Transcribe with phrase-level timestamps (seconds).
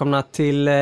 [0.00, 0.74] Välkomna till eh,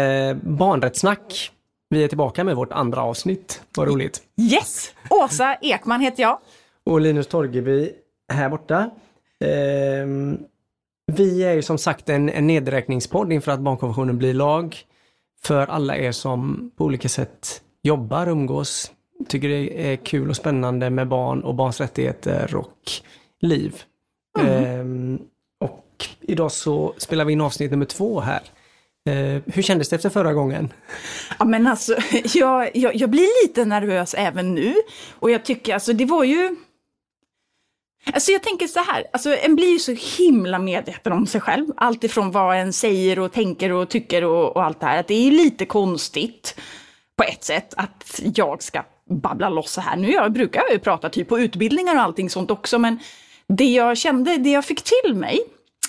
[0.42, 1.50] Barnrättssnack.
[1.88, 3.62] Vi är tillbaka med vårt andra avsnitt.
[3.76, 4.22] Vad roligt.
[4.36, 4.94] Yes!
[5.10, 6.38] Åsa Ekman heter jag.
[6.84, 7.90] Och Linus Torgeby
[8.32, 8.90] här borta.
[9.44, 10.38] Ehm,
[11.06, 14.76] vi är ju som sagt en, en nedräkningspodd inför att barnkonventionen blir lag.
[15.42, 18.92] För alla er som på olika sätt jobbar, umgås,
[19.28, 22.90] tycker det är kul och spännande med barn och barns rättigheter och
[23.40, 23.82] liv.
[24.38, 25.18] Ehm,
[25.60, 28.42] och idag så spelar vi in avsnitt nummer två här.
[29.08, 30.72] Eh, hur kändes det efter förra gången?
[31.38, 31.96] Ja, men alltså,
[32.34, 34.74] jag, jag, jag blir lite nervös även nu.
[35.18, 36.56] Och jag tycker alltså det var ju...
[38.12, 41.66] Alltså jag tänker så här, alltså en blir ju så himla medveten om sig själv.
[41.76, 45.00] Allt ifrån vad en säger och tänker och tycker och, och allt det här.
[45.00, 46.60] Att det är ju lite konstigt
[47.16, 49.96] på ett sätt att jag ska babbla loss så här.
[49.96, 52.98] Nu jag brukar jag ju prata typ på utbildningar och allting sånt också, men
[53.48, 55.40] det jag kände, det jag fick till mig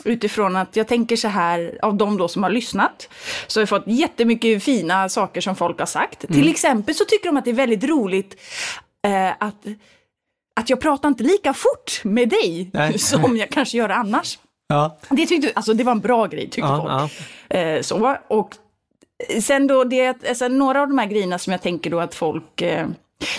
[0.04, 3.10] utifrån att jag tänker så här, av de då som har lyssnat,
[3.48, 6.28] så har jag fått jättemycket fina saker som folk har sagt.
[6.28, 8.36] Till exempel så tycker de att det är väldigt roligt
[9.08, 9.66] eh, att,
[10.56, 13.00] att jag pratar inte lika fort med dig Nej.
[13.00, 14.40] som jag kanske gör annars.
[14.68, 14.98] Ja.
[15.10, 17.58] Det, tyckte, alltså, det var en bra grej tyckte Ja, folk.
[17.60, 18.56] Eh, så, och
[19.42, 22.62] sen då, det, alltså, några av de här grejerna som jag tänker då att folk
[22.62, 22.88] eh,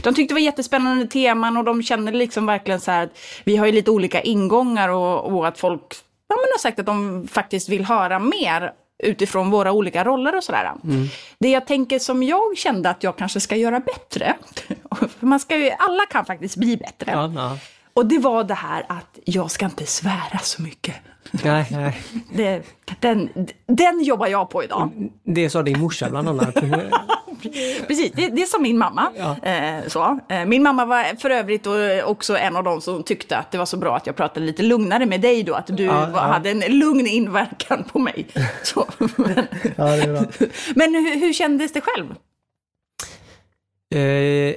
[0.02, 3.56] de tyckte det var jättespännande teman och de kände liksom verkligen så här att vi
[3.56, 5.94] har ju lite olika ingångar och, och att folk
[6.30, 10.44] ja, men har sagt att de faktiskt vill höra mer utifrån våra olika roller och
[10.44, 10.72] sådär.
[11.38, 14.34] Det jag tänker som jag kände att jag kanske ska göra bättre,
[15.20, 17.10] man ska ju, alla kan faktiskt bli bättre.
[17.12, 17.58] Ja, ja.
[17.94, 20.94] Och det var det här att jag ska inte svära så mycket.
[21.30, 22.00] Nej, nej.
[22.32, 22.62] Det,
[23.00, 23.28] den,
[23.66, 24.90] den jobbar jag på idag.
[25.24, 26.56] Det sa din morsa bland annat.
[27.86, 29.10] Precis, det, det är som min mamma.
[29.42, 30.18] Eh, så.
[30.28, 31.66] Eh, min mamma var för övrigt
[32.04, 34.62] också en av de som tyckte att det var så bra att jag pratade lite
[34.62, 36.18] lugnare med dig då, att du Ja, var, ja.
[36.18, 38.26] hade en lugn inverkan på mig.
[38.62, 38.86] Så.
[38.98, 39.46] Men,
[39.76, 39.86] Ja,
[40.74, 42.14] men hur, hur kändes det själv?
[43.94, 44.54] Eh,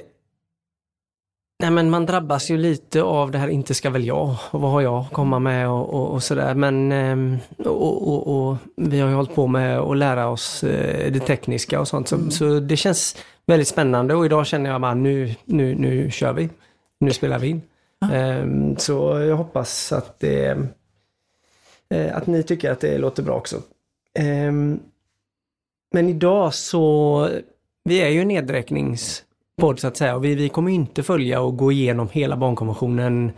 [1.58, 4.70] nej men man drabbas ju lite av det här inte ska väl jag och vad
[4.70, 6.54] har jag att komma med och, och, och sådär.
[6.54, 11.80] Men ehm, och, vi har ju hållit på med att lära oss eh, det tekniska
[11.80, 12.08] och sånt.
[12.08, 13.16] Så, så det känns
[13.46, 16.48] väldigt spännande och idag känner jag bara nu, nu, nu kör vi.
[17.00, 17.62] Nu spelar vi in.
[18.12, 20.58] Ehm, så jag hoppas att det
[21.90, 23.62] eh, att ni tycker att det låter bra också.
[24.18, 24.80] Ehm,
[25.92, 27.28] men idag så,
[27.84, 28.30] vi är ju en
[29.56, 33.32] nedräkningspodd så att säga och vi, vi kommer inte följa och gå igenom hela barnkonventionen,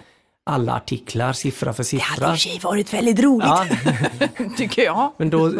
[0.46, 2.28] alla artiklar, siffra för Det hade i siffra.
[2.28, 3.66] och för sig varit väldigt roligt, Ja,
[4.56, 5.12] tycker jag.
[5.18, 5.52] men, då,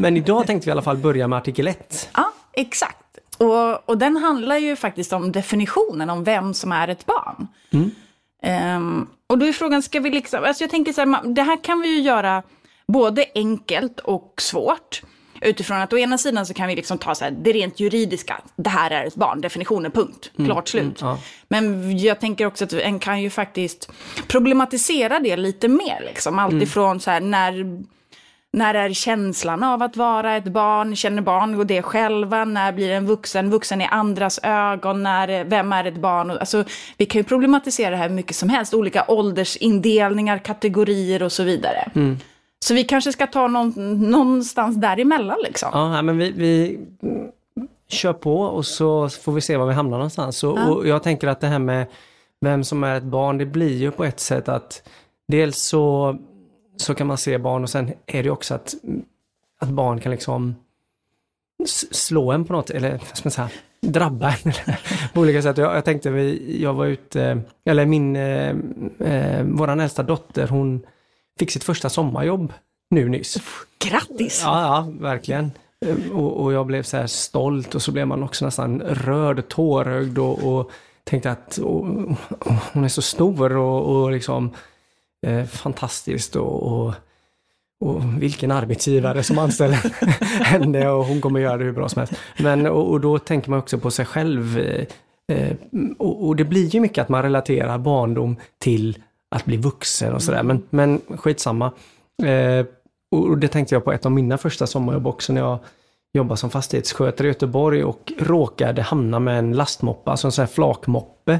[0.00, 2.08] men idag tänkte vi i alla fall börja med artikel 1.
[2.16, 3.04] Ja, exakt.
[3.38, 7.46] Och, och den handlar ju faktiskt om definitionen om vem som är ett barn.
[8.42, 11.64] Ehm, och då är frågan, ska vi liksom, alltså jag tänker så här, det här
[11.64, 12.42] kan vi ju göra
[12.88, 15.02] både enkelt och svårt.
[15.40, 18.40] Utifrån att å ena sidan så kan vi liksom ta så här, det rent juridiska,
[18.56, 20.98] det här är ett barn, definitionen, punkt, klart slut.
[21.00, 21.18] ja.
[21.48, 23.90] Men jag tänker också att en kan ju faktiskt
[24.28, 26.02] problematisera det lite mer.
[26.06, 26.38] Liksom.
[26.38, 27.82] Allt ifrån så här, när,
[28.52, 30.96] när är känslan av att vara ett barn?
[30.96, 32.44] Känner barn det själva?
[32.44, 35.02] När blir en vuxen vuxen i andras ögon?
[35.02, 36.30] När, vem är ett barn?
[36.30, 36.64] Alltså,
[36.96, 38.74] vi kan ju problematisera det här mycket som helst.
[38.74, 41.90] Olika åldersindelningar, kategorier och så vidare.
[42.64, 43.72] Så vi kanske ska ta någon,
[44.10, 45.68] någonstans däremellan liksom.
[45.72, 46.78] Ja, men vi, vi
[47.88, 50.44] kör på och så får vi se var vi hamnar någonstans.
[50.44, 51.86] Och, och jag tänker att det här med
[52.40, 54.88] vem som är ett barn, det blir ju på ett sätt att
[55.28, 56.16] dels så,
[56.76, 58.74] så kan man se barn och sen är det också att,
[59.60, 60.54] att barn kan liksom
[61.90, 64.52] slå en på något, eller vad ska man säga, drabba en
[65.14, 65.58] på olika sätt.
[65.58, 68.56] Jag, jag tänkte, vi, jag var ute, eller min, eh,
[68.98, 70.86] eh, våran äldsta dotter, hon
[71.38, 72.52] fick sitt första sommarjobb
[72.90, 73.36] nu nyss.
[73.78, 74.40] Grattis!
[74.44, 75.50] Ja, ja verkligen.
[75.86, 79.48] Eh, Och, och jag blev så här stolt och så blev man också nästan rörd,
[79.48, 80.70] tårögd och, och
[81.04, 81.86] tänkte att och,
[82.72, 84.50] hon är så stor och, och liksom
[85.26, 86.92] eh, fantastiskt och,
[88.18, 89.76] vilken arbetsgivare som anställer
[90.44, 92.12] henne och hon kommer göra det hur bra som helst.
[92.38, 94.58] Men och, då tänker man också på sig själv.
[94.58, 95.56] eh,
[95.98, 98.98] och det blir ju mycket att man relaterar barndom till
[99.36, 100.42] att bli vuxen och sådär.
[100.42, 101.72] Men, men skitsamma.
[102.22, 102.66] Eh,
[103.10, 105.58] och det tänkte jag på ett av mina första sommarjobb också när jag
[106.14, 110.52] jobbade som fastighetsskötare i Göteborg och råkade hamna med en lastmoppe, alltså en sån här
[110.52, 111.32] flakmoppe.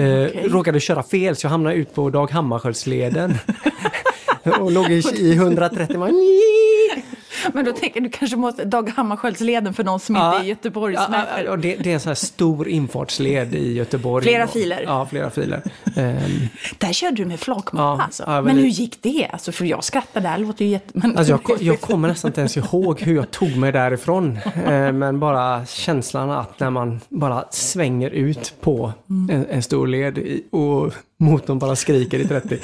[0.00, 0.48] Eh, Okej.
[0.48, 3.34] Råkade köra fel så jag hamnade ut på Dag Hammarskjöldsleden.
[4.60, 6.10] och låg i, i 130 man,
[7.52, 11.24] Men då tänker du kanske måste, Dag Hammarskjöldsleden för någon som inte är Göteborgs ja,
[11.44, 14.22] ja, det, det är en sån här stor infartsled i Göteborg.
[14.24, 14.82] Flera filer.
[14.86, 15.62] Ja, flera filer.
[15.96, 16.48] um,
[16.78, 18.22] där körde du med flakmappa Ja, alltså.
[18.26, 19.28] ja, Men väldigt- hur gick det?
[19.32, 20.90] Alltså, för jag skrattade där, det låter ju jätte...
[20.94, 21.18] Men...
[21.18, 24.38] Alltså jag, jag kommer nästan inte ens ihåg hur jag tog mig därifrån.
[24.66, 28.92] Eh, men bara känslan att när man bara svänger ut på
[29.30, 30.18] en, en stor led
[30.50, 30.92] och
[31.22, 32.58] motorn bara skriker i 30.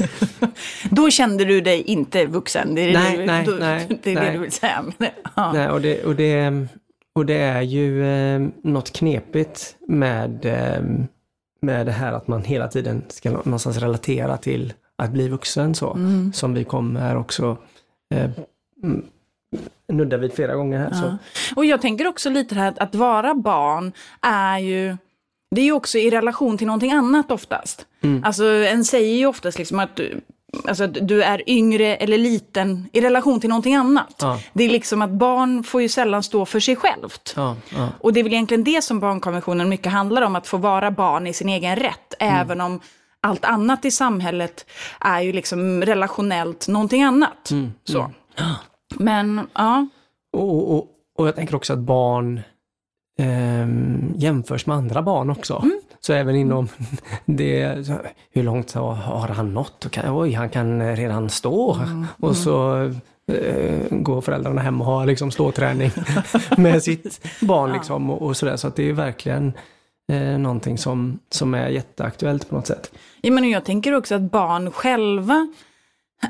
[0.91, 2.75] Då kände du dig inte vuxen?
[2.75, 4.33] Det är, Nej, det, nej, då, nej, det, är det nej.
[4.33, 4.85] du vill säga?
[5.35, 5.53] Ja.
[5.53, 6.67] Nej, och, det, och, det,
[7.13, 10.83] och det är ju eh, något knepigt med, eh,
[11.61, 15.75] med det här att man hela tiden ska nå- någonstans relatera till att bli vuxen
[15.75, 15.93] så.
[15.95, 16.33] Mm.
[16.33, 17.57] Som vi kommer också
[18.15, 18.31] eh,
[18.83, 19.05] mm,
[19.93, 20.91] nudda vid flera gånger här.
[20.93, 21.19] Ja.
[21.57, 24.97] Och jag tänker också lite det här att, att vara barn är ju
[25.51, 27.87] det är ju också i relation till någonting annat oftast.
[28.01, 28.25] Mm.
[28.25, 30.21] Alltså en säger ju oftast liksom att du,
[30.69, 34.15] alltså att du är yngre eller liten i relation till någonting annat.
[34.21, 34.41] Ja.
[34.53, 37.33] Det är liksom att barn får ju sällan stå för sig självt.
[37.37, 37.89] Ja, ja.
[38.01, 41.27] Och det är väl egentligen det som barnkonventionen mycket handlar om, att få vara barn
[41.27, 42.81] i sin egen rätt, även om
[43.21, 44.67] allt annat i samhället
[45.01, 47.53] är ju liksom relationellt någonting annat.
[47.85, 48.11] Så.
[48.95, 49.87] Men ja,
[50.33, 50.87] och, och,
[51.19, 52.41] och jag tänker också att barn
[53.19, 55.65] ehm, jämförs med andra barn också.
[56.01, 56.69] Så även inom
[57.25, 57.89] det,
[58.33, 59.99] hur långt har, han nått?
[60.09, 61.77] Oj, han kan redan stå.
[62.21, 62.83] Och så
[63.33, 65.91] eh, går föräldrarna hem och har liksom ståträning
[66.57, 67.73] med sitt barn.
[67.73, 68.57] Liksom, och, och sådär.
[68.57, 69.53] Så att det är verkligen
[70.13, 72.93] eh, någonting som, som är jätteaktuellt på något sätt.
[73.21, 75.49] Ja, men jag tänker också att barn själva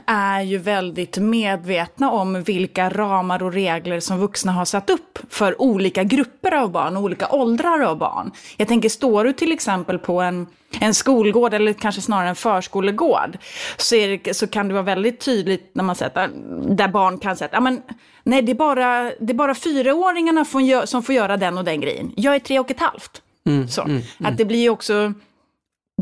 [0.07, 5.63] är ju väldigt medvetna om vilka ramar och regler som vuxna har satt upp för
[5.63, 8.31] olika grupper av barn och olika åldrar av barn.
[8.57, 10.47] Jag tänker, står du till exempel på en,
[10.81, 13.39] en skolgård eller kanske snarare en förskolegård
[13.77, 16.31] så, det, så kan det vara väldigt tydligt när man sätter,
[16.77, 17.83] där barn kan säga, men
[18.23, 20.45] nej det är bara, det är bara fyraåringarna
[20.87, 22.13] som får göra den och den grejen.
[22.17, 23.23] Jag är tre och ett halvt.
[23.69, 23.89] Så.
[24.25, 25.13] Att det blir också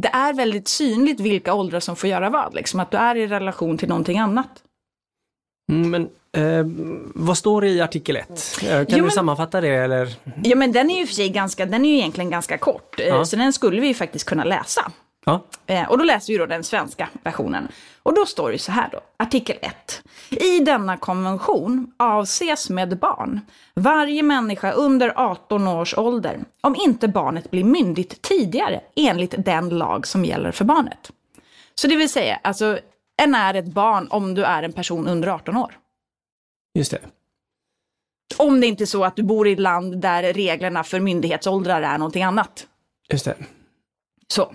[0.00, 2.54] det är väldigt synligt vilka åldrar som får göra vad.
[2.54, 4.48] Liksom, att du är i relation till någonting annat.
[5.72, 6.02] Mm, Men
[6.42, 6.66] eh,
[7.14, 8.26] vad står det i artikel 1?
[8.60, 10.14] Kan Jo, du men- sammanfatta det eller?
[10.44, 13.00] Ja, men den är ju för sig ganska, den är ju egentligen ganska kort.
[13.00, 13.24] eh, Ja.
[13.24, 14.92] Så den skulle vi ju faktiskt kunna läsa.
[15.28, 15.44] Ja.
[15.66, 17.68] Eh, Och då läser vi då den svenska versionen.
[18.02, 20.02] Och då står det så här då, artikel 1.
[20.30, 23.40] I denna konvention avses med barn
[23.74, 30.06] varje människa under 18 års ålder om inte barnet blir myndigt tidigare enligt den lag
[30.06, 31.12] som gäller för barnet.
[31.74, 32.78] Så det vill säga, alltså,
[33.22, 35.78] en är ett barn om du är en person under 18 år.
[36.74, 37.00] Just det.
[38.36, 41.82] Om det inte är så att du bor i ett land där reglerna för myndighetsåldrar
[41.82, 42.66] är någonting annat.
[43.12, 43.36] Just det.
[44.28, 44.54] Så.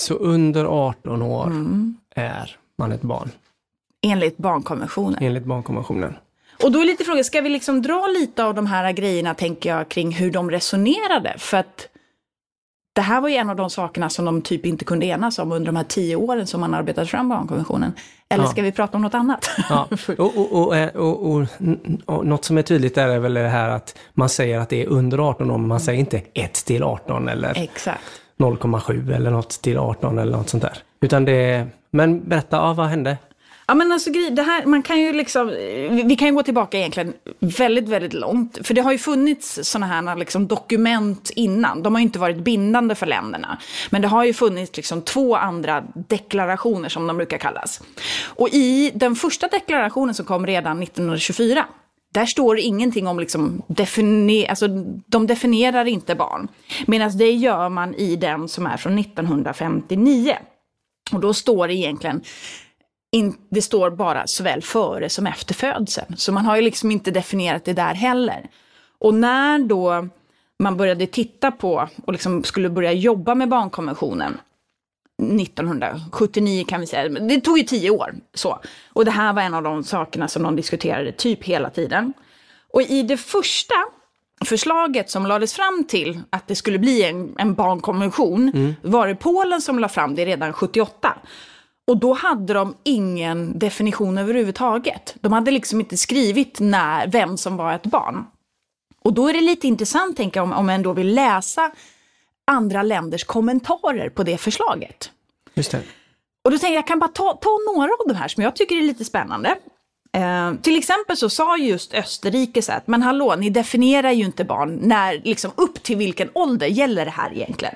[0.00, 1.96] Så under 18 år Mm.
[2.14, 3.30] är man ett barn
[4.02, 5.18] Enligt barnkonventionen.
[5.22, 6.14] enligt barnkonventionen.
[6.62, 9.70] Och då är lite frågan, ska vi liksom dra lite av de här grejerna, tänker
[9.76, 11.34] jag, kring hur de resonerade?
[11.38, 11.88] För att
[12.94, 15.52] det här var ju en av de sakerna som de typ inte kunde enas om
[15.52, 17.92] under de här tio åren som man arbetade fram barnkonventionen.
[18.28, 18.50] Eller Ja.
[18.50, 19.50] ska vi prata om något annat?
[19.70, 19.88] Ja.
[20.18, 21.46] Och, och, och, och, och, och,
[22.06, 24.82] och något som är tydligt där är väl det här att man säger att det
[24.82, 28.02] är under 18 år, men man säger inte 1 till 18 eller Exakt.
[28.38, 30.78] 0,7 eller något till 18 eller något sånt där.
[31.00, 33.16] Utan det men berätta, ja, vad hände?
[33.66, 36.78] Ja men alltså det här, man kan ju liksom, vi vi kan ju gå tillbaka
[36.78, 38.66] egentligen väldigt, väldigt långt.
[38.66, 41.82] För det har ju funnits sådana här liksom dokument innan.
[41.82, 43.58] De har ju inte varit bindande för länderna.
[43.90, 47.80] Men det har ju funnits liksom två andra deklarationer som de brukar kallas.
[48.24, 51.66] Och i den första deklarationen som kom redan 1924
[52.12, 54.68] där står ingenting om liksom definier, alltså,
[55.06, 56.48] de definierar inte barn.
[56.86, 60.36] Medan det gör man i den som är från 1959.
[61.12, 62.22] Och då står det egentligen
[63.12, 66.16] in, det står bara såväl före som efter födseln.
[66.16, 68.50] Så man har ju liksom inte definierat det där heller.
[68.98, 70.08] Och när då
[70.58, 74.38] man började titta på och liksom skulle börja jobba med barnkonventionen
[75.40, 78.14] 1979 kan vi säga, det tog ju tio år.
[78.34, 78.58] Så.
[78.92, 82.12] Och det här var en av de sakerna som de diskuterade typ hela tiden.
[82.72, 83.74] Och i det första
[84.44, 89.60] förslaget som lades fram till att det skulle bli en, en barnkonvention var det Polen
[89.60, 91.14] som lade fram det redan 78.
[91.86, 95.14] Och då hade de ingen definition överhuvudtaget.
[95.20, 98.24] De hade liksom inte skrivit när, vem som var ett barn.
[99.04, 101.70] Och då är det lite intressant, tänker jag, om, om man då vill läsa
[102.52, 105.10] andra länders kommentarer på det förslaget.
[105.54, 105.82] Just det.
[106.44, 108.56] Och då tänker jag, jag kan bara ta, ta några av de här som jag
[108.56, 109.56] tycker är lite spännande.
[110.12, 114.44] Eh, till exempel så sa just Österrike så att, men hallå, ni definierar ju inte
[114.44, 117.74] barn när, liksom upp till vilken ålder gäller det här egentligen?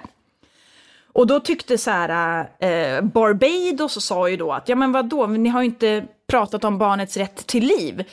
[1.12, 5.48] Och då tyckte så här, eh, Barbados sa ju då att, ja men vadå, ni
[5.48, 8.04] har ju inte pratat om barnets rätt till liv.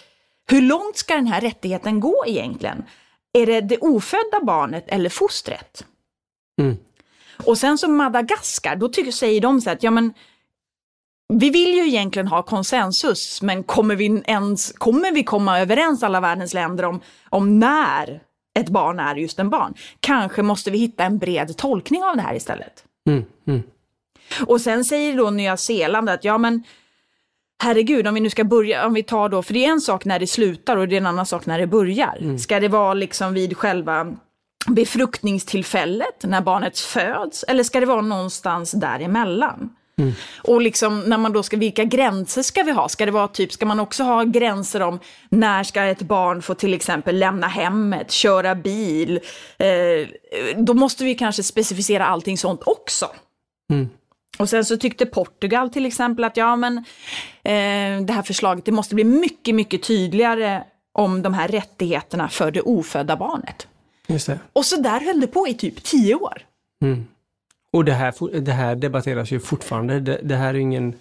[0.49, 2.83] Hur långt ska den här rättigheten gå egentligen?
[3.33, 5.85] Är det det ofödda barnet eller fostret?
[6.61, 6.77] Mm.
[7.45, 10.13] Och sen så Madagaskar, då tycker, säger de så att ja men
[11.33, 16.19] vi vill ju egentligen ha konsensus, men kommer vi ens kommer vi komma överens alla
[16.19, 18.21] världens länder om, om när
[18.59, 19.73] ett barn är just en barn?
[19.99, 22.83] Kanske måste vi hitta en bred tolkning av det här istället.
[23.07, 23.25] Mm.
[23.47, 23.63] Mm.
[24.47, 26.63] Och sen säger då Nya Zeeland att ja men
[27.63, 30.05] herregud, om vi nu ska börja, om vi tar då, för det är en sak
[30.05, 32.17] när det slutar och det är en annan sak när det börjar.
[32.21, 32.39] Mm.
[32.39, 34.15] Ska det vara liksom vid själva
[34.67, 39.69] befruktningstillfället, när barnet föds, eller ska det vara någonstans däremellan?
[39.97, 40.13] Mm.
[40.43, 42.89] Och liksom när man då ska, vilka gränser ska vi ha?
[42.89, 46.53] Ska det vara typ, ska man också ha gränser om när ska ett barn få
[46.53, 49.19] till exempel lämna hemmet, köra bil?
[49.57, 50.07] Eh,
[50.57, 53.09] då måste vi kanske specificera allting sånt också.
[53.71, 53.89] Mm.
[54.37, 56.77] Och sen så tyckte Portugal till exempel att ja men
[57.43, 62.51] eh, det här förslaget, det måste bli mycket, mycket tydligare om de här rättigheterna för
[62.51, 63.67] det ofödda barnet.
[64.07, 64.39] Just det.
[64.53, 66.41] Och så där höll det på i typ tio år.
[66.83, 67.07] Mm.
[67.71, 69.99] Och det här, det här debatteras ju fortfarande.
[69.99, 70.95] Det, det här är ingen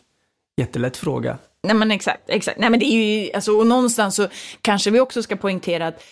[0.56, 1.38] jättelätt fråga.
[1.62, 2.59] Nej men exakt, exakt.
[2.59, 4.28] Nej men det är ju, alltså och någonstans så
[4.61, 6.02] kanske vi också ska poängtera att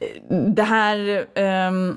[0.00, 1.96] eh, det här, ehm,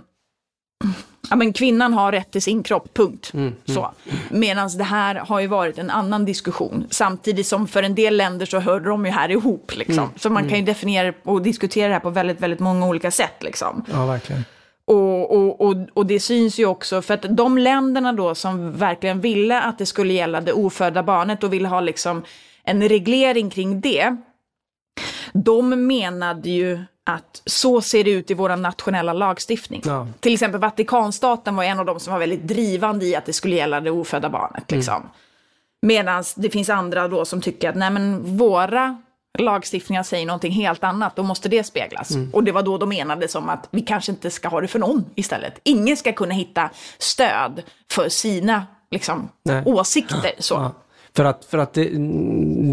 [1.30, 3.32] ja men kvinnan har rätt till sin kropp, punkt.
[3.65, 3.92] Så.
[4.30, 6.88] Medan det här har ju varit en annan diskussion.
[6.89, 10.10] Samtidigt som för en del länder så hör de ju här ihop liksom.
[10.15, 13.44] Så man kan ju definiera och diskutera det här på väldigt, väldigt många olika sätt
[13.44, 13.86] liksom.
[13.92, 14.46] Ja, verkligen.
[14.88, 19.22] Och, och, och, och det syns ju också, för att de länderna då som verkligen
[19.22, 22.24] ville att det skulle gälla det ofödda barnet och ville ha liksom
[22.63, 24.15] en reglering kring det,
[25.34, 29.82] de menade ju att så ser det ut i vår nationella lagstiftning.
[29.86, 30.08] Ja.
[30.20, 33.56] Till exempel Vatikanstaten var en av de som var väldigt drivande i att det skulle
[33.56, 34.72] gälla det ofödda barnet.
[34.72, 35.10] Liksom.
[35.82, 38.98] Medan det finns andra då som tycker att nej men våra
[39.38, 42.12] lagstiftningar säger någonting helt annat, då måste det speglas.
[42.34, 44.80] Och det var då de menade som att vi kanske inte ska ha det för
[44.80, 45.60] någon istället.
[45.64, 49.30] Ingen ska kunna hitta stöd för sina liksom,
[49.66, 50.32] åsikter.
[50.40, 50.54] Så.
[50.54, 50.72] Ja.
[51.16, 51.90] För att, för att det,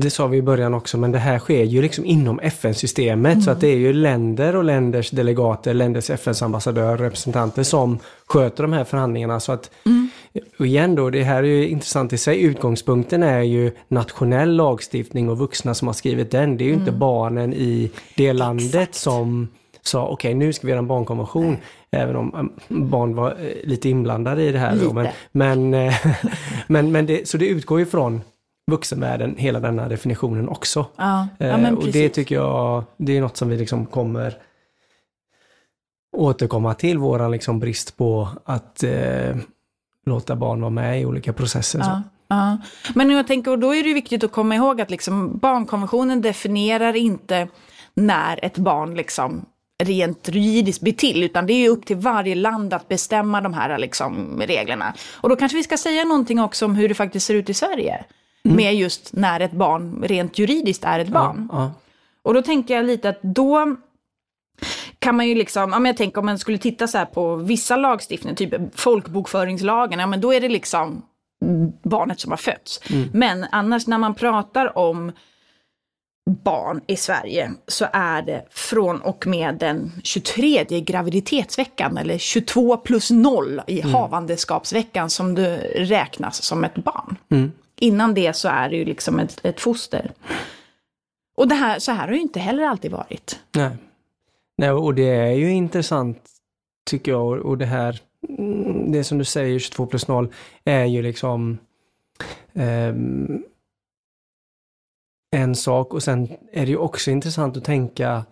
[0.01, 3.43] det sa vi i början också, men det här sker ju liksom inom FN-systemet.
[3.43, 8.63] Så att det är ju länder och länders delegater, länders FNs ambassadörer, representanter som sköter
[8.63, 9.41] de här förhandlingarna.
[9.41, 9.71] Så att,
[10.59, 12.43] och igen då, det här är ju intressant i sig.
[12.43, 16.57] Utgångspunkten är ju nationell lagstiftning och vuxna som har skrivit den.
[16.57, 19.49] Det är ju inte barnen i det landet som
[19.83, 21.57] sa okej nu ska vi göra en barnkonvention.
[21.91, 22.35] Även om
[22.69, 24.77] um, barn var eh, lite inblandade i det här.
[24.77, 25.95] Då, men, eh,
[26.67, 28.21] men, men det, så det utgår ju från
[28.71, 30.87] vuxenvärlden, hela denna definitionen också.
[30.97, 34.37] Ja, ja, Eh, och det tycker jag, det är något som vi liksom kommer
[36.17, 39.37] återkomma till, våran liksom brist på att eh,
[40.07, 41.79] låta barn vara med i olika processer.
[41.79, 42.59] Ja, ja.
[42.95, 47.49] Men jag tänker, då är det viktigt att komma ihåg att liksom, barnkonventionen definierar inte
[47.95, 49.47] när ett barn liksom
[49.85, 53.79] rent juridiskt blir till, utan det är upp till varje land att bestämma de här
[53.79, 54.95] liksom, reglerna.
[55.21, 57.55] Och då kanske vi ska säga någonting också om hur det faktiskt ser ut i
[57.55, 58.05] Sverige.
[58.45, 61.49] Med just när ett barn rent juridiskt är ett barn.
[61.53, 61.73] Ja,
[62.23, 63.77] Och då tänker jag lite att då
[64.99, 67.77] kan man ju liksom, ja, men jag tänker om man skulle titta så på vissa
[67.77, 71.03] lagstiftningar, typ folkbokföringslagen, ja men då är det liksom
[71.83, 72.81] barnet som har fötts.
[73.13, 75.13] Men annars när man pratar om
[76.31, 83.11] barn i Sverige så är det från och med den 23 graviditetsveckan eller 22 plus
[83.11, 87.17] 0 i havandeskapsveckan som det räknas som ett barn.
[87.31, 87.53] Mm.
[87.83, 90.13] Innan det så är det ju liksom ett, ett foster.
[91.37, 93.41] Och det här, så här har det ju inte heller alltid varit.
[93.57, 93.71] Nej.
[94.59, 96.31] Nej, och det är ju intressant
[96.91, 100.33] tycker jag och- det här, mm, det som du säger 22 plus 0
[100.65, 101.59] är ju liksom
[102.53, 103.45] um,
[105.37, 108.25] en sak och sen är det ju också intressant att tänka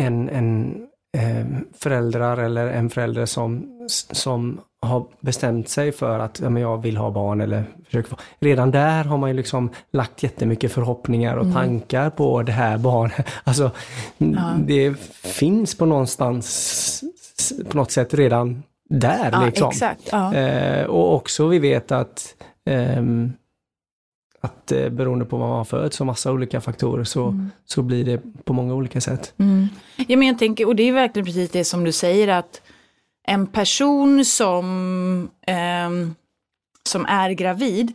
[0.00, 0.86] en, en
[1.18, 6.82] ehm, föräldrar eller en förälder som, som har bestämt sig för att ja, men jag
[6.82, 8.16] vill ha barn eller försöker få.
[8.38, 13.26] Redan där har man ju liksom lagt jättemycket förhoppningar och tankar på det här barnet.
[13.44, 13.70] Alltså,
[14.56, 17.04] det finns på någonstans
[17.68, 19.30] på något sätt redan där.
[19.32, 19.72] Ja, liksom.
[20.10, 20.34] Ja.
[20.34, 22.34] Eh, och också vi vet att,
[22.64, 23.32] ehm,
[24.40, 28.20] att eh, beroende på vad man föds och massa olika faktorer så, så blir det
[28.44, 29.34] på många olika sätt.
[29.36, 29.68] Mm.
[29.96, 32.62] Ja, men jag tänker, och det är verkligen precis det som du säger att
[33.28, 36.14] en person som, ehm,
[36.88, 37.92] som är gravid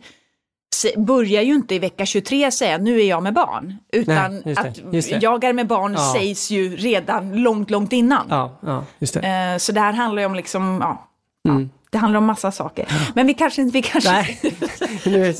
[0.96, 3.76] börjar ju inte i vecka 23 säga nu är jag med barn.
[3.92, 4.54] Utan Nej,
[4.90, 6.12] det, att jag är med barn Ja.
[6.16, 8.26] sägs ju redan långt, långt innan.
[8.30, 9.16] Ja, ja det.
[9.16, 11.02] Eh, så det här handlar ju om liksom, ja,
[11.48, 11.70] Mm.
[11.90, 12.88] det handlar om massa saker.
[13.14, 14.10] Men vi kanske inte, vi kanske...
[14.10, 14.40] Nej,
[15.04, 15.34] nu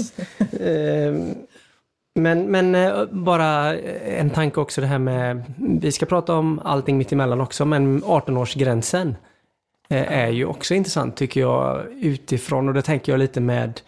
[0.61, 1.35] ehm,
[2.15, 5.43] Men, men eh, bara en tanke också det här med,
[5.81, 9.15] vi ska prata om allting mitt emellan också, men 18-årsgränsen eh,
[9.89, 13.81] är ju också intressant tycker jag utifrån och det tänker jag lite med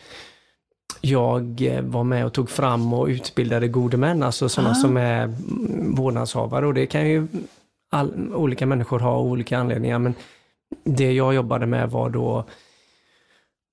[1.00, 4.74] jag eh, var med och tog fram och utbildade gode män, alltså sådana Ah.
[4.74, 5.34] som är
[5.96, 7.26] vårdnadshavare och det kan ju
[7.90, 10.14] all, olika människor ha olika anledningar men
[10.84, 12.44] det jag jobbade med var då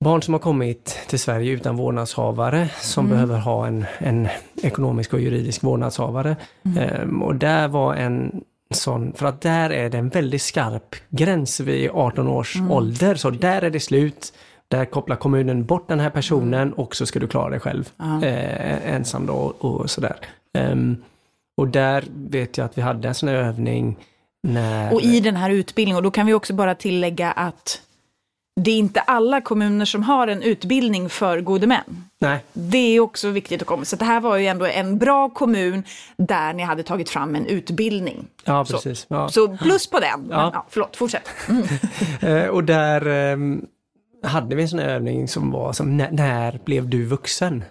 [0.04, 3.16] barn som har kommit till Sverige utan vårdnadshavare som Mm.
[3.18, 4.28] behöver ha en, en
[4.64, 6.36] ekonomisk och juridisk vårdnadshavare.
[6.66, 6.78] Mm.
[6.78, 8.44] Ehm, och där var en
[8.76, 12.72] sån, för att där är det en väldigt skarp gräns vid 18 års Mm.
[12.72, 14.34] ålder, så där är det slut.
[14.68, 17.90] Där kopplar kommunen bort den här personen och så ska du klara dig själv
[18.24, 20.16] eh, ensam då och sådär.
[20.58, 20.98] Ehm,
[21.58, 23.98] och där vet jag att vi hade en sån här övning
[24.48, 24.94] när...
[24.94, 27.82] Och i den här utbildningen, och då kan vi också bara tillägga att
[28.62, 32.04] det är inte alla kommuner som har en utbildning för gode män.
[32.26, 33.86] Nej, Det är också viktigt att komma.
[33.86, 35.84] Så det här var ju ändå en bra kommun
[36.18, 38.28] där ni hade tagit fram en utbildning.
[38.46, 38.74] ja Så.
[38.74, 39.06] precis.
[39.10, 39.30] Ja.
[39.30, 40.22] Så plus på den.
[40.22, 40.52] Men, Ja.
[40.54, 41.30] ja, förlåt, fortsätt.
[42.22, 43.66] Eh, och där ehm,
[44.24, 47.64] hade vi en sån övning som var som när, när blev du vuxen?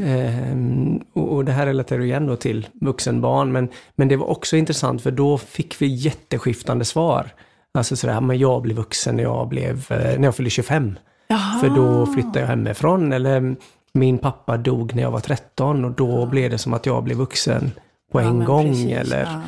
[0.00, 4.56] Ehm, och, och det här relaterar igen då till vuxenbarn men, men det var också
[4.56, 7.30] intressant för då fick vi jätteskiftande svar.
[7.74, 10.98] Alltså sådär, men jag blev vuxen när jag, blev, eh, när jag fyllde 25.
[11.32, 11.58] Jaha.
[11.60, 13.56] För då flyttade jag hemifrån eller
[13.94, 17.16] min pappa dog när jag var 13 och då blev det som att jag blev
[17.16, 17.70] vuxen
[18.12, 18.68] på Ja, en gång.
[18.68, 19.40] precis, eller ja.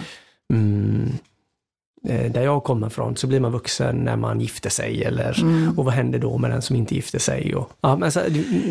[0.57, 1.12] mm,
[2.09, 5.79] eh, där jag kommer ifrån så blir man vuxen när man gifter sig eller Mm.
[5.79, 7.55] och vad händer då med den som inte gifter sig?
[7.55, 8.21] Och, ja, men så,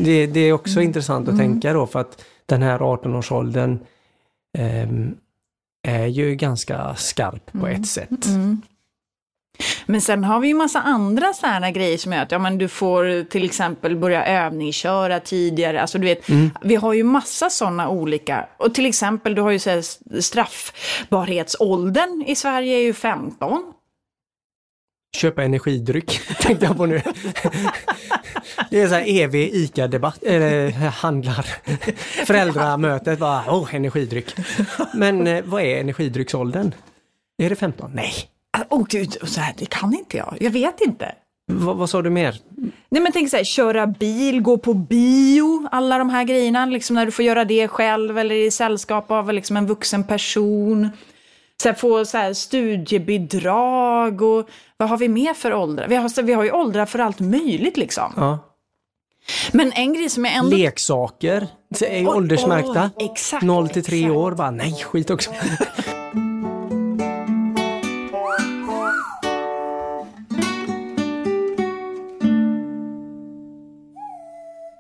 [0.03, 0.83] det, det är också Mm.
[0.87, 3.79] intressant att tänka då för att den här 18-årsåldern
[4.57, 5.15] ehm,
[5.87, 8.25] är ju ganska skarp på ett sätt.
[9.85, 12.67] Men sen har vi ju massa andra sådana grejer som gör att ja, men du
[12.67, 15.81] får till exempel börja övningsköra tidigare.
[15.81, 16.51] Alltså du vet, Mm.
[16.61, 18.47] vi har ju massa sådana olika.
[18.57, 19.81] Och till exempel, du har ju så
[20.21, 23.73] straffbarhetsåldern i Sverige är ju 15.
[25.17, 27.01] Köpa energidryck, tänkte jag på nu.
[28.69, 31.45] Det är så här evig ICA-debatt, eller handlar.
[32.25, 34.35] Föräldramötet bara, åh, energidryck.
[34.93, 36.75] Men eh, vad är energidrycksåldern?
[37.37, 37.91] Är det 15?
[37.93, 38.13] Nej.
[38.73, 40.37] Oh, gud, så här, det kan inte jag.
[40.39, 41.15] Jag vet inte.
[41.51, 42.39] vad, vad sa du mer?
[42.89, 46.93] Nej men tänk så här, köra bil, gå på bio, alla de här grejerna, liksom
[46.93, 50.89] när du får göra det själv eller i sällskap av liksom en vuxen person.
[51.63, 55.87] Så här, få så här, studiebidrag och vad har vi mer för åldrar?
[55.87, 58.13] Vi har, så, vi har ju åldrar för allt möjligt liksom.
[58.15, 58.39] Ja.
[59.51, 60.57] Men en grej som är ändå...
[60.57, 61.47] Leksaker
[61.81, 62.91] är åldersmärkta.
[62.95, 64.15] oj, exakt, 0 till 3 exakt.
[64.17, 65.31] år, bara nej, skit också.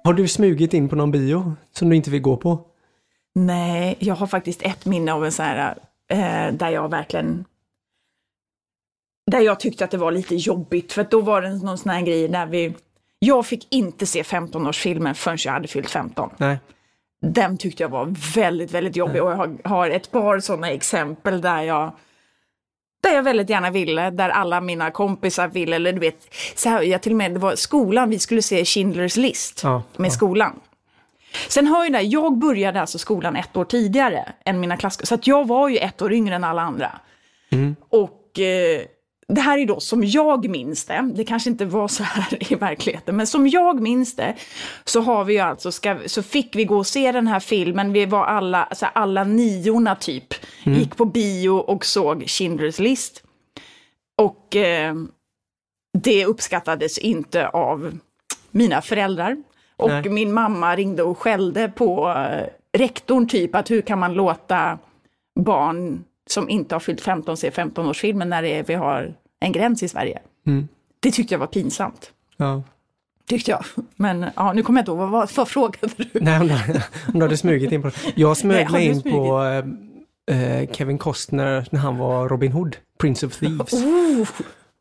[0.03, 2.59] Har du smugit in på någon bio som du inte vill gå på?
[3.35, 5.77] Nej, jag har faktiskt ett minne av en sån här,
[6.09, 7.45] eh, där jag verkligen
[9.31, 11.91] där jag tyckte att det var lite jobbigt, för att då var det någon sån
[11.91, 12.75] här grej där vi...
[13.19, 16.29] Jag fick inte se 15-årsfilmen förrän jag hade fyllt 15.
[16.37, 16.57] Nej.
[17.21, 21.41] Den tyckte jag var väldigt, väldigt jobbig och jag har, har ett par sådana exempel
[21.41, 21.91] där jag
[23.03, 26.81] där jag väldigt gärna ville, där alla mina kompisar ville, eller du vet, så här,
[26.81, 30.11] jag till och med, det var skolan, vi skulle se Schindler's list Ja, med ja.
[30.11, 30.59] skolan.
[31.47, 35.19] Sen har ju det, jag började alltså skolan ett år tidigare än mina klasskompisar, så
[35.19, 36.91] att jag var ju ett år yngre än alla andra.
[37.51, 37.75] Mm.
[37.89, 38.81] Och eh,
[39.27, 42.55] det här är då som jag minns det, det kanske inte var så här i
[42.55, 44.35] verkligheten, men som jag minns det
[44.85, 47.93] så har vi ju alltså, ska, så fick vi gå och se den här filmen,
[47.93, 50.33] vi var alla, alltså alla niorna typ,
[50.63, 53.23] gick på bio och såg Schindler's list.
[54.17, 54.95] Och eh,
[55.97, 57.99] det uppskattades inte av
[58.51, 59.37] mina föräldrar.
[59.75, 60.09] Och Nej.
[60.09, 64.79] min mamma ringde och skällde på eh, rektorn typ att hur kan man låta
[65.39, 69.87] barn som inte har fyllt 15 se 15-årsfilmen när är, vi har en gräns i
[69.87, 70.19] Sverige.
[70.47, 70.67] Mm.
[70.99, 72.11] Det tyckte jag var pinsamt.
[72.37, 72.63] Ja.
[73.27, 73.63] Tyckte jag.
[73.95, 76.09] Men ja, nu kommer jag inte ihåg, vad, vad, frågade du?
[76.13, 76.53] Nej, om du,
[77.13, 79.43] om du hade smugit in på Jag smög mig in på
[80.27, 83.73] eh, eh, Kevin Costner när han var Robin Hood, Prince of Thieves.
[83.73, 84.27] Oh,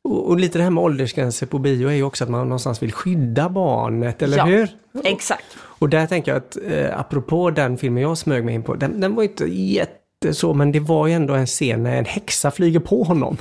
[0.05, 2.83] Och, och lite det här med åldersgränser på bio är ju också att man någonstans
[2.83, 4.45] vill skydda barnet, eller Ja.
[4.45, 4.69] hur?
[5.05, 5.45] exakt.
[5.61, 9.01] Och där tänker jag att eh, apropå den filmen jag smög mig in på, den,
[9.01, 10.02] den var inte jätte
[10.33, 13.37] så, men det var ju ändå en scen när en häxa flyger på honom.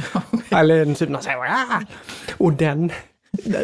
[0.50, 1.80] eller en typ någon säger "Ah!"
[2.38, 2.92] Och den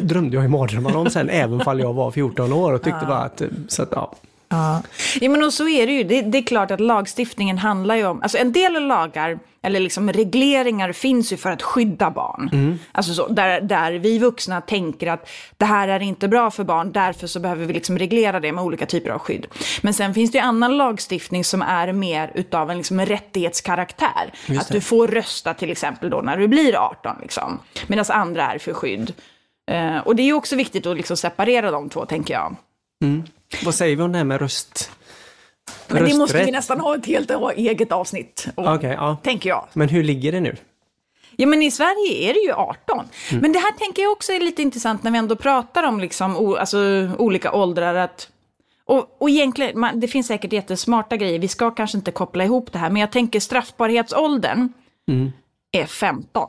[0.03, 3.07] drömde jag i mardrömmar om sen, även fall jag var 14 år och tyckte Ja.
[3.09, 4.15] bara att, så att ja.
[4.49, 4.83] Ja,
[5.21, 6.05] ja men och så är det ju.
[6.05, 10.13] Det, det, är klart att lagstiftningen handlar ju om, alltså en del lagar, eller liksom
[10.13, 12.51] regleringar finns ju för att skydda barn.
[12.53, 12.79] Mm.
[12.93, 16.93] Alltså så, där, där vi vuxna tänker att det här är inte bra för barn,
[16.93, 19.47] därför så behöver vi liksom reglera det med olika typer av skydd.
[19.83, 24.33] Men sen finns det ju annan lagstiftning som är mer utav en liksom rättighetskaraktär.
[24.59, 27.59] Att du får rösta till exempel då när du blir 18, liksom.
[27.87, 29.13] medan andra är för skydd.
[29.71, 32.57] Uh, och det är ju också viktigt att liksom separera de två, tänker jag.
[33.05, 33.25] Mm.
[33.65, 34.91] Vad säger vi om det här med röst?
[35.89, 39.17] Men det måste vi nästan ha ett helt eget avsnitt om, okay, ja.
[39.23, 39.69] tänker jag.
[39.73, 40.57] Men hur ligger det nu?
[41.37, 42.99] Ja, men i Sverige är det ju 18.
[43.31, 43.43] Mm.
[43.43, 46.37] Men det här tänker jag också är lite intressant när vi ändå pratar om liksom,
[46.37, 46.79] o, alltså,
[47.19, 47.95] olika åldrar.
[47.95, 48.29] Att,
[48.85, 52.73] och, och egentligen, man, det finns säkert jättesmarta grejer, vi ska kanske inte koppla ihop
[52.73, 54.73] det här, men jag tänker straffbarhetsåldern
[55.09, 55.33] mm.
[55.73, 56.49] är 15.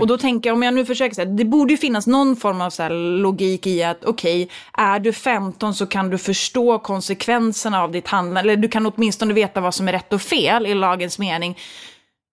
[0.00, 2.60] Och då tänker jag, om jag nu försöker säga, det borde ju finnas någon form
[2.60, 7.82] av så logik i att okej, okay, är du 15 så kan du förstå konsekvenserna
[7.82, 10.74] av ditt handlande, eller du kan åtminstone veta vad som är rätt och fel i
[10.74, 11.58] lagens mening.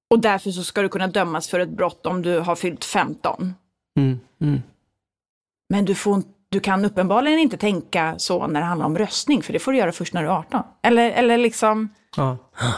[0.09, 3.53] Och därför så ska du kunna dömas för ett brott om du har fyllt 15.
[3.97, 4.19] Mm.
[4.41, 4.61] Mm.
[5.69, 9.53] Men du, får, du kan uppenbarligen inte tänka så när det handlar om röstning, för
[9.53, 10.63] det får du göra först när du är 18.
[10.81, 12.37] Eller, eller liksom, ja.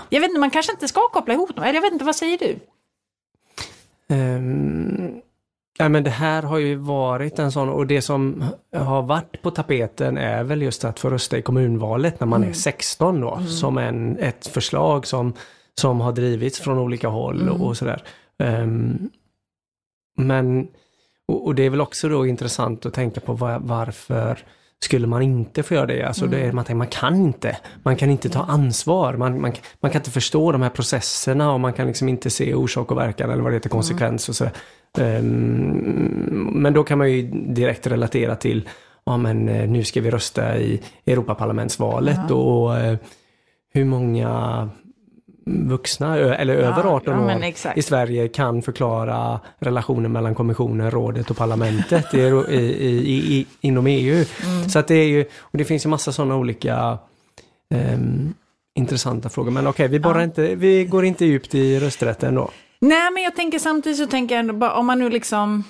[0.09, 2.15] jag vet inte, man kanske inte ska koppla ihop dem, eller jag vet inte, vad
[2.15, 2.59] säger du?
[4.11, 5.21] Um,
[5.77, 8.43] ja, men det här har ju varit en sån och det som
[8.75, 12.49] har varit på tapeten är väl just att få rösta i kommunvalet när man mm.
[12.49, 13.47] är 16 då, mm.
[13.47, 15.33] som en, ett förslag som,
[15.81, 17.61] som har drivits från olika håll mm.
[17.61, 18.03] och sådär.
[18.37, 19.09] Um,
[20.17, 20.67] men,
[21.27, 24.39] och, och, det är väl också då intressant att tänka på var, varför
[24.83, 26.03] skulle man inte få göra det.
[26.03, 26.39] Alltså mm.
[26.39, 27.57] det är, man tänker, man kan inte.
[27.83, 29.13] Man kan inte ta ansvar.
[29.13, 32.53] Man, man, man kan inte förstå de här processerna och man kan liksom inte se
[32.53, 34.45] orsak och verkan eller vad det heter, konsekvens och så.
[34.97, 38.69] Um, men då kan man ju direkt relatera till,
[39.05, 42.31] ja men eh, nu ska vi rösta i Europaparlamentsvalet mm.
[42.31, 42.95] och uh,
[43.73, 44.69] hur många
[45.45, 51.31] vuxna, eller ja, över 18 ja, år i Sverige kan förklara relationen mellan kommissionen, rådet
[51.31, 54.25] och parlamentet i, i, i, inom EU.
[54.43, 54.69] Mm.
[54.69, 56.97] Så att det är ju, och det finns ju massa sådana olika
[57.93, 58.33] um,
[58.75, 59.51] intressanta frågor.
[59.51, 62.49] Men okej, okay, vi, bara inte, vi går inte djupt i rösträtten då.
[62.79, 65.63] Nej, men jag tänker samtidigt så tänker jag ändå om man nu liksom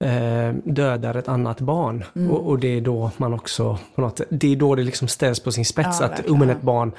[0.04, 2.04] eh, dödar ett annat barn.
[2.16, 2.30] Mm.
[2.30, 5.40] Och, och, det är då man också, på något, det är då det liksom ställs
[5.40, 6.92] på sin spets ja, att um, ett barn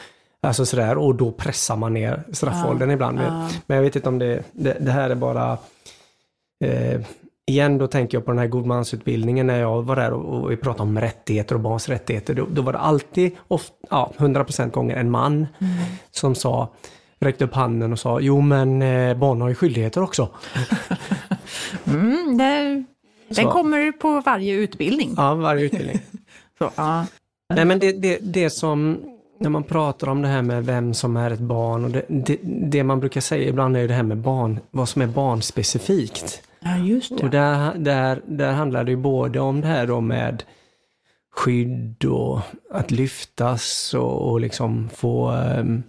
[0.45, 3.19] Alltså sådär, och då pressar man ner straffåldern ja, ibland.
[3.19, 3.49] Ja.
[3.65, 5.58] Men jag vet inte om det, det, det här är bara
[6.63, 7.02] eh,
[7.45, 10.58] igen då tänker jag på den här godmansutbildningen när jag var där och, och vi
[10.58, 12.34] pratade om rättigheter och barns rättigheter.
[12.34, 15.73] Då, då var det alltid, ofta, ja, 100% gånger en man mm.
[16.12, 16.73] som sa,
[17.19, 20.29] räckte upp handen och sa, jo men eh, barn har ju skyldigheter också.
[21.86, 22.84] mm, det,
[23.27, 25.13] den kommer på varje utbildning.
[25.17, 25.99] Ja, varje utbildning.
[26.58, 27.06] Så, ja.
[27.53, 28.99] Nej men det, det, det som
[29.39, 32.39] när man pratar om det här med vem som är ett barn och det, det,
[32.43, 36.41] det, man brukar säga ibland är det här med barn, vad som är barnspecifikt.
[36.63, 37.23] Ja, just det.
[37.23, 40.43] Och där, där, där handlar det ju både om det här då med
[41.32, 42.39] skydd och
[42.71, 45.84] att lyftas och, och liksom få, um,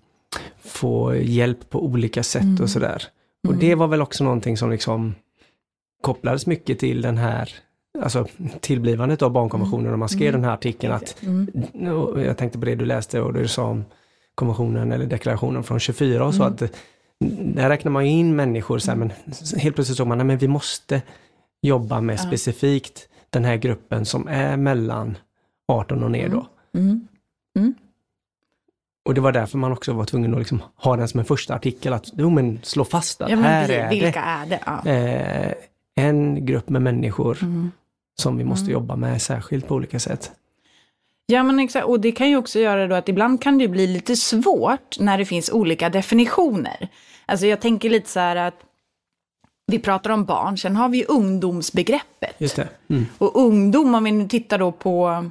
[0.65, 2.63] få hjälp på olika sätt mm.
[2.63, 3.03] och sådär.
[3.43, 3.61] Och mm.
[3.61, 5.15] det var väl också någonting som liksom
[6.01, 7.51] kopplades mycket till den här
[8.03, 8.27] alltså
[8.61, 11.49] tillblivandet av barnkonventionen och man skrev den här artikeln att, Mm.
[12.27, 13.85] jag tänkte på det du läste och du sa om
[14.35, 16.63] konventionen eller deklarationen från 24 och så att
[17.55, 19.13] där räknar man ju in människor så här, men
[19.57, 21.03] helt plötsligt såg man, men vi måste
[21.63, 25.17] jobba med specifikt den här gruppen som är mellan
[25.69, 26.47] 18 och ner då.
[26.75, 27.09] Mm.
[27.59, 27.75] Mm.
[29.05, 31.55] Och det var därför man också var tvungen att liksom ha den som en första
[31.55, 34.61] artikel, att jo, men slå fast att Ja, här vi- är vilka det är det?
[34.67, 34.91] Ja.
[34.91, 35.55] eh,
[36.07, 37.71] en grupp med människor Mm.
[38.21, 40.33] som vi måste jobba med särskilt på olika sätt.
[41.27, 41.87] Ja, men exakt.
[41.87, 45.19] Och det kan ju också göra då att ibland kan det bli lite svårt när
[45.19, 46.89] det finns olika definitioner.
[47.27, 48.61] Alltså jag tänker lite så här att
[49.67, 52.35] vi pratar om barn, sen har vi ju ungdomsbegreppet.
[52.39, 52.69] Just det.
[52.89, 53.07] Mm.
[53.19, 55.25] Och ungdom, om vi nu tittar då på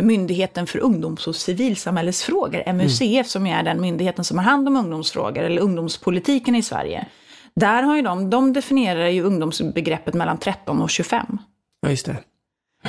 [0.00, 4.76] Myndigheten för ungdoms och civilsamhällesfrågor, MUCF, som ju är den myndigheten som har hand om
[4.76, 7.06] ungdomsfrågor, eller ungdomspolitiken i Sverige.
[7.54, 11.38] Där har ju de, de definierar ju ungdomsbegreppet mellan 13 och 25.
[11.80, 12.16] Ja, just det.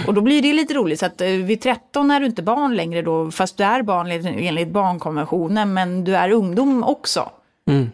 [0.08, 2.76] Och då blir det lite roligt, så att eh, vid 13 är du inte barn
[2.76, 7.30] längre då, fast du är barn enligt barnkonventionen, men du är ungdom också.
[7.70, 7.90] Mm.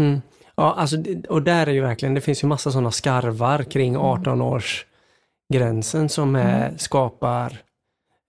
[0.00, 0.20] Mm.
[0.56, 0.96] Ja, alltså,
[1.28, 6.74] och där är ju verkligen, det finns ju massa sådana skarvar kring 18-årsgränsen som är,
[6.76, 7.58] skapar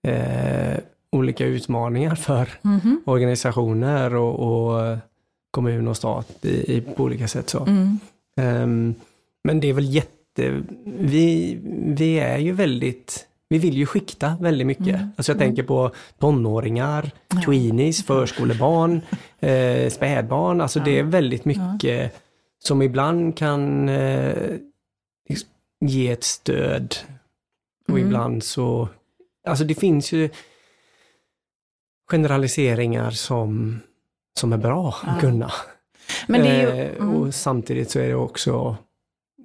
[0.08, 0.78] eh,
[1.12, 2.48] olika utmaningar för
[3.04, 4.98] organisationer och, och
[5.50, 7.50] kommun och stat i, i, på olika sätt.
[7.50, 7.64] Så.
[7.64, 7.98] Mm.
[8.40, 8.94] Ehm,
[9.44, 10.62] men det är väl jätte...
[10.84, 13.24] Vi, vi är ju väldigt...
[13.48, 15.00] Vi vill ju skikta väldigt mycket.
[15.16, 17.10] Alltså jag tänker på tonåringar,
[17.44, 19.00] tweenies, förskolebarn,
[19.40, 20.60] eh, spädbarn.
[20.60, 22.14] Alltså det är väldigt mycket
[22.58, 24.56] som ibland kan eh,
[25.28, 26.96] liksom ge ett stöd.
[27.88, 28.88] Och ibland så...
[29.46, 30.30] Alltså det finns ju
[32.10, 33.80] generaliseringar som,
[34.38, 35.52] som är bra att kunna.
[36.26, 37.16] Men ju, Eh, mm.
[37.16, 38.76] Och samtidigt så är det också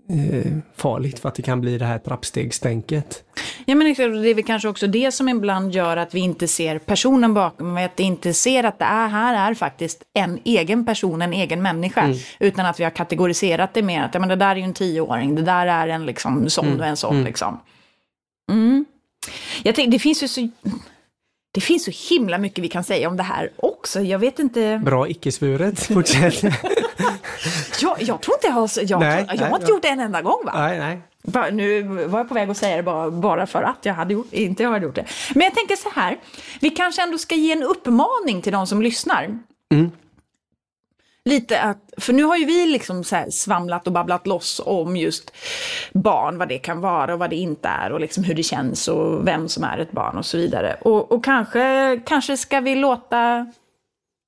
[0.09, 3.23] eh, farligt för att det kan bli det här trappstegstänket.
[3.65, 6.47] ja, men exakt, det är väl kanske också det som ibland gör att vi inte
[6.47, 10.85] ser personen bakom, att vi inte ser att det är, här är faktiskt en egen
[10.85, 14.35] person, en egen människa, utan att vi har kategoriserat det med att ja, men det
[14.35, 17.23] där är ju en tioåring, det där är en liksom, sån och en sån.
[17.23, 17.59] Liksom.
[18.51, 18.85] Mm.
[19.63, 20.49] Jag tänkte, det finns ju så...
[21.53, 24.01] Det finns så himla mycket vi kan säga om det här också.
[24.01, 24.81] Jag vet inte...
[24.85, 26.43] Bra icke-svuret, fortsätt.
[27.81, 28.69] Jag, jag tror inte jag har...
[28.81, 30.51] Jag, Nej, jag nej, har inte gjort det en enda gång va?
[30.55, 31.01] nej, nej.
[31.25, 34.13] Bara, nu var jag på väg att säga det bara, bara för att jag hade
[34.13, 35.05] gjort, inte jag hade gjort det.
[35.35, 36.19] Men jag tänker så här,
[36.59, 39.39] vi kanske ändå ska ge en uppmaning till de som lyssnar.
[39.71, 39.91] Mm.
[41.25, 45.31] Lite att, för nu har ju vi liksom svamlat och babblat loss om just
[45.93, 48.87] barn, vad det kan vara och vad det inte är och liksom hur det känns
[48.87, 50.77] och vem som är ett barn och så vidare.
[50.81, 53.51] Och, och kanske, kanske ska vi låta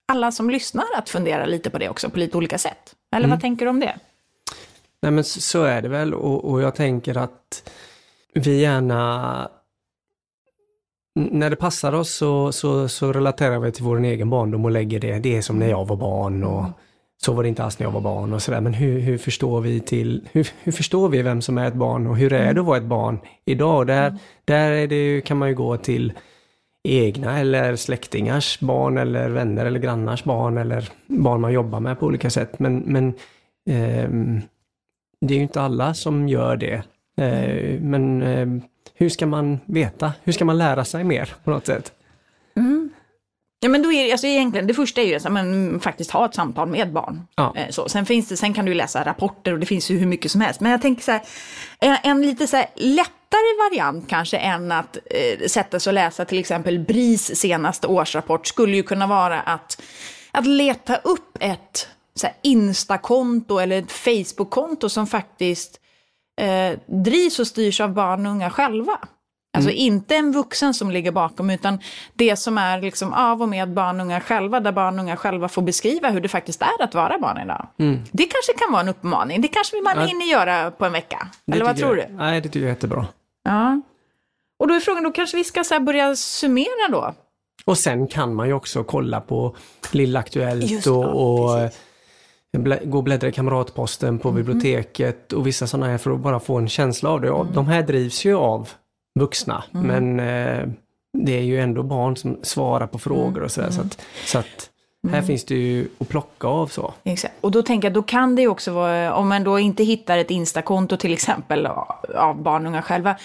[0.07, 2.94] alla som lyssnar att fundera lite på det också på lite olika sätt.
[3.15, 3.95] Eller vad tänker du om det?
[5.01, 7.71] Nej men så- är det väl och, och jag tänker att
[8.33, 9.49] vi gärna
[11.15, 14.99] när det passar oss så, så, så relaterar vi till vår egen barndom och lägger
[14.99, 16.65] det, det är som när jag var barn och
[17.17, 18.61] så var det inte alls när jag var barn och sådär.
[18.61, 22.07] Men hur, hur förstår vi till, hur, hur förstår vi vem som är ett barn
[22.07, 23.77] och hur är det att vara ett barn idag?
[23.77, 26.13] Och där, där är det, ju- kan man ju gå till
[26.85, 32.05] egna eller släktingars barn eller vänner eller grannars barn eller barn man jobbar med på
[32.05, 32.59] olika sätt.
[32.59, 33.13] Men, men
[33.69, 34.41] ehm,
[35.21, 36.83] det är ju inte alla som gör det.
[37.21, 38.61] Eh, men ehm,
[38.93, 40.13] hur ska man veta?
[40.23, 41.93] Hur ska man lära sig mer på något sätt?
[43.59, 46.25] Ja, men då är det, alltså egentligen, det första är ju att men, faktiskt ha
[46.25, 47.27] ett samtal med barn.
[47.35, 47.53] Ja.
[47.55, 47.89] Eh, Så.
[47.89, 50.41] Sen, finns det, sen kan du läsa rapporter och det finns ju hur mycket som
[50.41, 50.61] helst.
[50.61, 51.21] Men jag tänker så här,
[51.79, 52.65] en, en lite så här
[53.25, 58.47] lättare variant kanske än att eh, sätta sig och läsa till exempel BRIS senaste årsrapport
[58.47, 59.81] skulle ju kunna vara att,
[60.31, 65.79] att leta upp ett så här, Insta-konto eller ett Facebook-konto som faktiskt
[66.41, 68.99] eh, drivs och styrs av barn och unga själva.
[69.55, 71.79] Alltså inte en vuxen som ligger bakom, utan
[72.13, 75.17] det som är liksom av och med barn och unga själva, där barn och unga
[75.17, 77.67] själva får beskriva hur det faktiskt är att vara barn idag.
[78.11, 80.05] Det kanske kan vara en uppmaning, det kanske man Ja.
[80.05, 81.27] hinner göra på en vecka.
[81.45, 82.13] Det Eller vad tror jag, du?
[82.15, 83.07] Nej, det tycker jag är jättebra.
[83.43, 83.81] Ja.
[84.59, 87.13] Och då är frågan, då kanske vi ska så börja summera då?
[87.65, 89.55] Och sen kan man ju också kolla på
[89.91, 91.69] Lilla Aktuellt Just och, och
[92.83, 96.57] gå och bläddra i Kamratposten på biblioteket och vissa sådana här för att bara få
[96.57, 97.27] en känsla av det.
[97.27, 98.69] Ja, De här drivs ju av
[99.19, 100.67] vuxna men eh,
[101.17, 103.71] det är ju ändå barn som svarar på frågor och sådär.
[103.71, 104.69] Så att, så att
[105.11, 106.93] här finns det ju att plocka av så.
[107.03, 107.33] Exakt.
[107.41, 110.17] Och då tänker jag, då kan det ju också vara, om man då inte hittar
[110.17, 111.65] ett Instakonto till exempel
[112.15, 113.15] av barn och unga själva,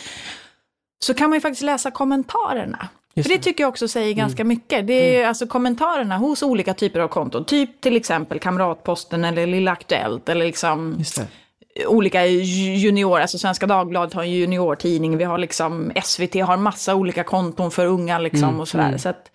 [1.04, 2.88] så kan man ju faktiskt läsa kommentarerna.
[3.14, 4.86] Just För det tycker jag också säger ganska mycket.
[4.86, 7.44] Det är alltså kommentarerna hos olika typer av konton.
[7.44, 11.04] Typ till exempel Kamratposten eller Lilla Aktuellt eller liksom.
[11.86, 17.24] Olika junior, alltså Svenska Dagbladet har en juniortidning, vi har liksom SVT har massa olika
[17.24, 18.86] konton för unga liksom Mm, och sådär.
[18.86, 18.98] mm.
[18.98, 19.30] Så att,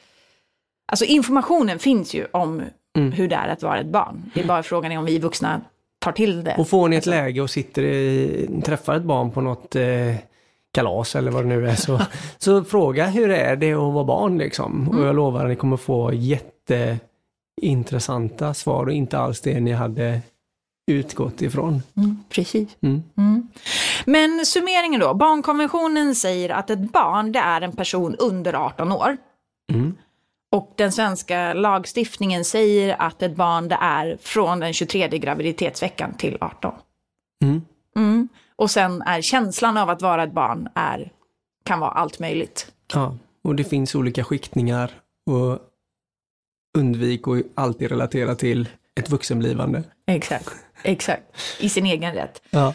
[0.91, 2.61] alltså informationen finns ju om
[2.97, 3.11] Mm.
[3.11, 4.31] hur det är att vara ett barn.
[4.33, 5.61] Det är bara frågan är om vi vuxna
[5.99, 6.55] tar till det.
[6.57, 10.15] Och får ni ett läge och sitter i, träffar ett barn på något eh,
[10.73, 11.99] kalas eller vad det nu är så,
[12.37, 14.89] så fråga hur är det att vara barn liksom.
[14.89, 16.11] Och jag lovar att ni kommer få
[17.57, 20.21] jätteintressanta svar och inte alls det ni hade
[20.87, 21.81] utgått ifrån.
[21.97, 22.77] Mm, precis.
[22.81, 23.03] Mm.
[23.17, 23.47] Mm.
[24.05, 29.17] Men summeringen då, barnkonventionen säger att ett barn det är en person under 18 år.
[29.73, 29.97] Mm.
[30.51, 36.37] Och den svenska lagstiftningen säger att ett barn det är från den 23 graviditetsveckan till
[36.41, 36.73] 18.
[37.43, 37.61] Mm.
[37.95, 38.29] Mm.
[38.55, 41.11] Och sen är känslan av att vara ett barn är,
[41.65, 42.71] kan vara allt möjligt.
[42.93, 44.91] Ja, och det finns olika skiktningar
[45.25, 45.59] och
[46.77, 48.69] undvik att alltid relatera till
[48.99, 49.83] ett vuxenblivande.
[50.07, 51.23] Exakt, exakt.
[51.59, 52.41] I sin egen rätt.
[52.49, 52.73] Ja.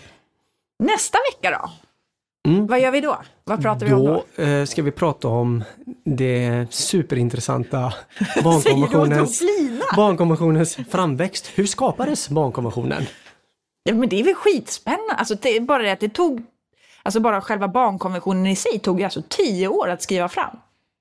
[0.79, 1.71] Nästa vecka då?
[2.51, 2.67] Mm.
[2.67, 3.19] Vad gör vi då?
[3.45, 4.25] Vad pratar vi om då?
[4.37, 5.65] Då eh, ska vi prata om
[6.05, 7.93] det superintressanta
[8.45, 9.43] barnkonventionens,
[9.97, 11.51] barnkonventionens framväxt.
[11.55, 13.07] Hur skapades barnkonventionen?
[13.83, 15.15] Ja, men det är väl skitspännande.
[15.15, 16.43] Alltså, det är bara det att det tog,
[17.03, 20.57] alltså bara själva barnkonventionen i sig tog alltså tio år att skriva fram.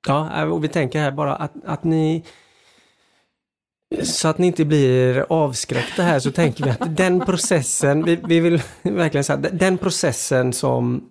[0.08, 2.24] Ja, och vi tänker här bara att, att ni
[4.04, 8.40] så att ni inte blir avskräckta här så tänker vi att den processen, vi, vi
[8.40, 11.02] vill verkligen säga att den processen som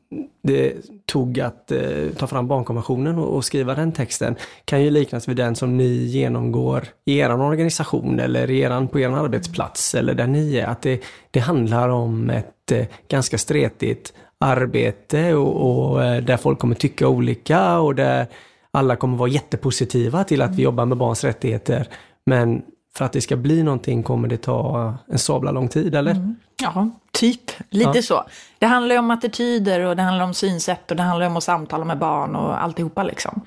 [0.42, 0.74] det
[1.06, 5.36] tog att eh, ta fram barnkonventionen och, och skriva den texten kan ju liknas vid
[5.36, 10.26] den som ni genomgår i er organisation eller i eran, på er arbetsplats eller där
[10.26, 10.66] ni är.
[10.66, 16.58] Att det, det handlar om ett eh, ganska stretigt arbete och, och eh, där folk
[16.58, 18.26] kommer tycka olika och där
[18.70, 21.88] alla kommer vara jättepositiva till att vi jobbar med barns rättigheter.
[22.28, 22.62] Men
[22.96, 26.34] för att det ska bli någonting kommer det ta en sabla lång tid, eller?
[26.62, 27.50] Ja, typ.
[27.70, 28.02] Lite Ja.
[28.02, 28.24] så.
[28.58, 31.44] Det handlar ju om attityder och det handlar om synsätt och det handlar om att
[31.44, 33.40] samtala med barn och alltihopa liksom.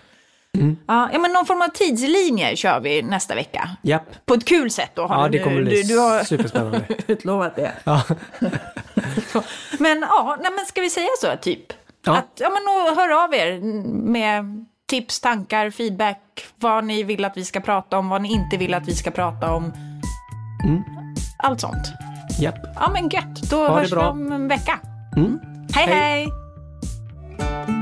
[0.58, 0.78] Mm.
[0.88, 3.70] Ja, men någon form av tidslinje kör vi nästa vecka.
[3.82, 4.26] Japp.
[4.26, 5.08] På ett kul sätt då.
[5.08, 6.86] Har Ja, du det kommer bli du, du har superspännande.
[7.08, 7.72] utlovat det.
[7.84, 8.02] Ja.
[9.80, 11.74] Men ja, nej, men ska vi säga så typ?
[12.06, 12.18] Ja.
[12.18, 13.60] Att, ja, men och hör av er
[13.94, 16.22] med tips, tankar, feedback,
[16.60, 19.12] vad ni vill att vi ska prata om, vad ni inte vill att vi ska
[19.12, 19.74] prata om.
[20.64, 20.84] Mm.
[21.38, 21.94] Allt sånt.
[22.40, 22.60] Japp.
[22.76, 24.80] Ja men gött, då det hörs vi om en vecka.
[25.16, 25.40] Mm.
[25.74, 25.86] hej!
[25.88, 25.96] Hej.
[25.96, 27.81] hej.